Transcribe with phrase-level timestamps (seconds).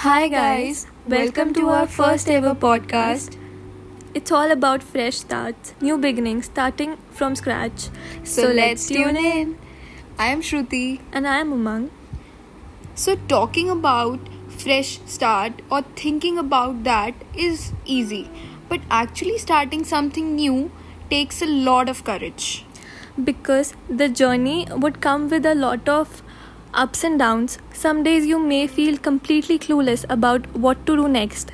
[0.00, 0.86] Hi, guys.
[1.08, 3.36] Welcome to our first ever podcast.
[4.14, 7.88] It's all about fresh starts, new beginnings, starting from scratch.
[8.24, 9.58] So, let's tune in.
[10.18, 11.00] I am Shruti.
[11.12, 11.90] And I am Umang.
[12.94, 18.30] So, talking about fresh start or thinking about that is easy,
[18.68, 20.70] but actually starting something new
[21.10, 22.64] takes a lot of courage.
[23.22, 26.22] Because the journey would come with a lot of
[26.76, 27.58] ups and downs.
[27.72, 31.52] Some days you may feel completely clueless about what to do next.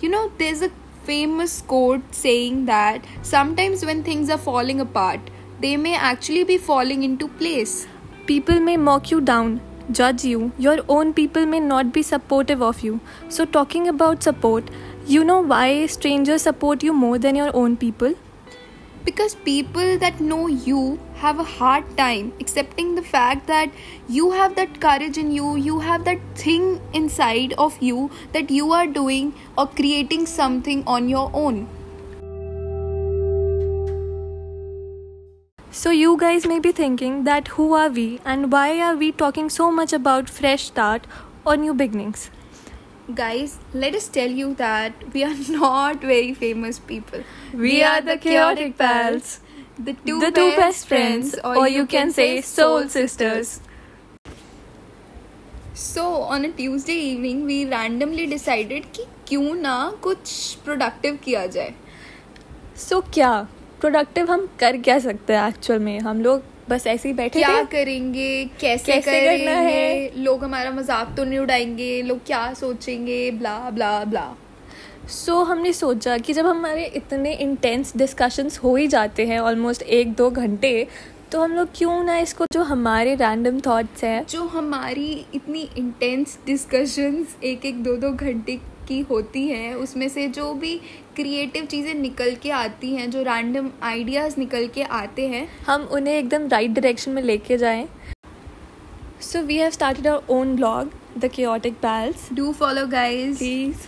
[0.00, 0.70] You know, there's a
[1.04, 5.20] famous quote saying that sometimes when things are falling apart,
[5.60, 7.86] they may actually be falling into place.
[8.26, 12.80] People may mock you down, judge you, your own people may not be supportive of
[12.82, 13.00] you.
[13.28, 14.70] So, talking about support,
[15.06, 18.14] you know why strangers support you more than your own people?
[19.04, 23.70] Because people that know you have a hard time accepting the fact that
[24.08, 28.70] you have that courage in you you have that thing inside of you that you
[28.72, 31.66] are doing or creating something on your own
[35.70, 39.48] So, you guys may be thinking that who are we and why are we talking
[39.48, 41.06] so much about fresh start
[41.44, 42.30] or new beginnings?
[43.14, 47.22] Guys, let us tell you that we are not very famous people.
[47.54, 49.40] We we are the Chaotic Pals,
[49.78, 53.60] the two, the best, two best friends, or or you can can say soul sisters.
[55.74, 56.04] So
[56.36, 60.30] on a Tuesday evening, we randomly decided कि क्यों ना कुछ
[60.64, 61.74] productive किया जाए
[62.76, 63.32] सो क्या
[63.80, 67.60] productive हम कर क्या सकते हैं एक्चुअल में हम लोग बस ऐसे ही बैठे क्या
[67.60, 68.44] थे। करेंगे?
[68.60, 69.44] कैसे, कैसे करेंगे?
[69.44, 70.22] करना है?
[70.22, 72.02] लोग हमारा मज़ाक तो नहीं उड़ाएँगे?
[72.02, 73.30] लोग क्या सोचेंगे?
[73.30, 74.26] Blah blah blah.
[75.08, 79.82] So so, हमने सोचा कि जब हमारे इतने इंटेंस डिस्कशंस हो ही जाते हैं ऑलमोस्ट
[79.82, 80.86] एक दो घंटे
[81.32, 86.38] तो हम लोग क्यों ना इसको जो हमारे रैंडम थॉट्स हैं जो हमारी इतनी इंटेंस
[86.46, 90.74] डिस्कशंस एक एक दो दो घंटे की होती हैं उसमें से जो भी
[91.16, 96.14] क्रिएटिव चीज़ें निकल के आती हैं जो रैंडम आइडियाज़ निकल के आते हैं। हम उन्हें
[96.14, 97.86] एकदम राइट डायरेक्शन में लेके जाएँ।
[99.22, 103.86] So we have started our own blog the chaotic pals do follow guys please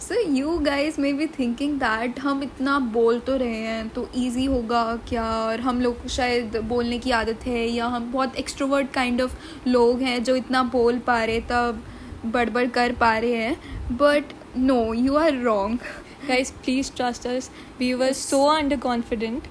[0.00, 4.44] so you guys may be thinking that हम इतना बोल तो रहे हैं तो ईजी
[4.44, 5.24] होगा क्या?
[5.24, 9.36] और हम लोग को शायद बोलने की आदत है या हम बहुत एक्सट्रोवर्ट काइंड ऑफ़
[9.68, 11.82] लोग हैं जो इतना बोल पा रहे तब
[12.24, 15.78] बड़बड़ कर पा रहे हैं but no you are wrong
[16.26, 17.40] guys please trust we
[17.80, 19.46] we were so underconfident.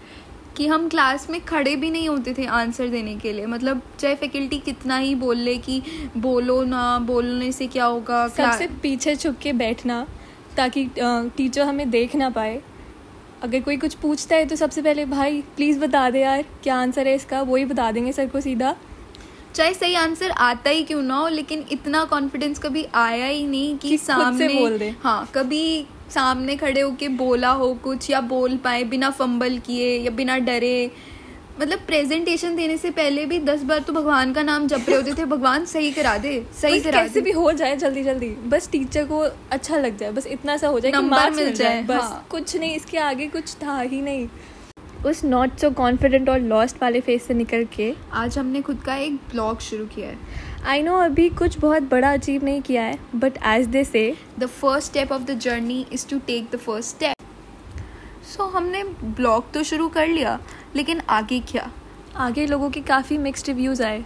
[0.58, 4.16] कि हम क्लास में खड़े भी नहीं होते थे आंसर देने के लिए। मतलब चाहे
[4.16, 5.82] फैकल्टी कितना ही बोल ले कि
[6.18, 8.28] बोलो ना बोलने से क्या होगा?
[8.28, 10.06] सबसे पीछे छुप के बैठना
[10.58, 12.62] ताकि टीचर हमें देख ना पाए।
[13.44, 17.08] अगर कोई कुछ पूछता है तो सबसे पहले भाई प्लीज़ बता दे यार क्या आंसर
[17.08, 17.42] है इसका?
[17.42, 18.76] वही बता देंगे सर को सीधा।
[19.56, 23.78] चाहे सही आंसर आता ही क्यों ना हो लेकिन इतना कॉन्फिडेंस कभी आया ही नहीं
[23.78, 28.58] कि, कि सामने बोल दे। हाँ कभी सामने खड़े होके बोला हो कुछ या बोल
[28.63, 30.92] पाए बिना फंबल किए या बिना डरे
[31.59, 35.13] मतलब प्रेजेंटेशन देने से पहले भी दस बार तो भगवान का नाम जप रहे होते
[35.18, 36.31] थे भगवान सही करा दे
[36.62, 39.19] सही करा कैसे दे भी हो जाए जल्दी जल्दी बस टीचर को
[39.52, 42.25] अच्छा लग जाए बस इतना सा हो जाए नंबर मिल मिल जाए जाए, बस हाँ।
[42.31, 44.28] कुछ नहीं इसके आगे कुछ था ही नहीं
[45.06, 48.96] उस नॉट सो कॉन्फिडेंट और लॉस्ट वाले फेस से निकल के। आज हमने खुद का
[48.96, 50.18] एक ब्लॉग शुरू किया है।
[50.66, 54.46] आई नो अभी कुछ बहुत बड़ा अचीव नहीं किया है but as they say the
[54.46, 57.16] first step of the journey is to take the first step
[58.28, 60.40] so हमने ब्लॉग तो शुरू कर लिया
[60.75, 61.69] लेकिन आगे क्या?
[62.18, 64.03] आगे लोगों के काफ़ी मिक्स्ड रिव्यूज़ आए।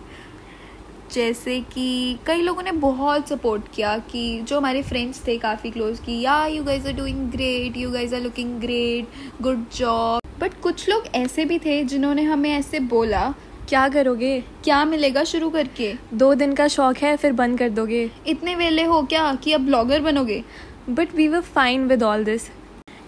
[1.14, 6.00] जैसे कि कई लोगों ने बहुत सपोर्ट किया कि जो हमारे फ्रेंड्स थे काफ़ी क्लोज
[6.00, 10.60] की या you guys are doing great you guys are looking great good job but
[10.64, 13.34] कुछ लोग ऐसे भी थे जिन्होंने हमें ऐसे बोला
[13.70, 14.40] क्या करोगे?
[14.64, 15.94] क्या मिलेगा शुरू करके?
[16.14, 19.62] दो दिन का शौक है फिर बंद कर दोगे। इतने वेले हो क्या कि अब
[19.62, 20.44] ब्लॉगर बनोगे?
[20.90, 22.48] But we were fine with all this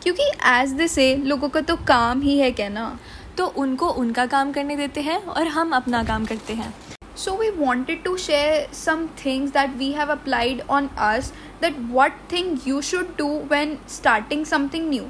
[0.04, 2.98] क्योंकि एज दिस से लोगों का तो काम ही है कहना।
[3.38, 6.74] तो उनको उनका काम करने देते हैं और हम अपना काम करते हैं।
[7.18, 11.32] So we wanted to share some things that we have applied on us
[11.64, 15.04] that what thing you should do when starting something new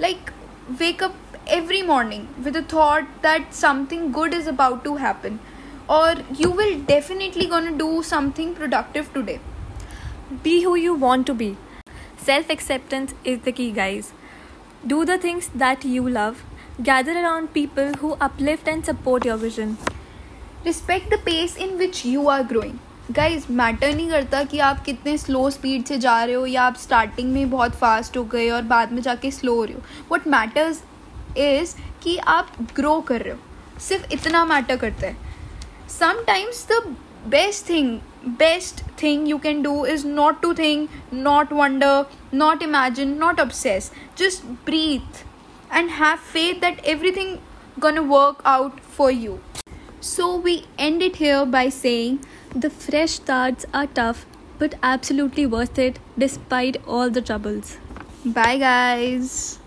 [0.00, 0.30] like
[1.02, 1.12] up
[1.47, 5.39] every morning with a thought that something good is about to happen
[5.87, 9.39] or you will definitely going to do something productive today.
[10.43, 11.57] Be who you want to be.
[12.17, 14.13] Self acceptance is the key, guys.
[14.85, 16.43] Do the things that you love.
[16.81, 19.77] Gather around people who uplift and support your vision.
[20.65, 22.77] Respect the pace in which you are growing
[23.15, 26.75] guys matter नहीं करता कि आप कितने slow speed से जा रहे हो या आप
[26.79, 30.27] स्टार्टिंग में बहुत फास्ट हो गए और बाद में जाके स्लो हो रहे हो वट
[30.35, 30.81] मैटर्स
[31.38, 35.16] इज़ कि आप ग्रो कर रहे हो। सिर्फ़ इतना मैटर करता है।
[35.98, 36.96] Sometimes the
[37.28, 37.98] best thing
[38.38, 42.04] best thing you can do is not to think not wonder
[42.34, 45.24] not imagine not obsess just breathe
[45.72, 47.36] and have faith that everything
[47.82, 49.38] gonna work out for you
[50.02, 52.18] so we end it here by saying
[52.56, 54.24] the fresh start are tough
[54.60, 57.76] but absolutely worth it despite all the troubles
[58.26, 59.57] bye guys